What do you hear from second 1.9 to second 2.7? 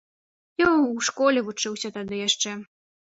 тады яшчэ.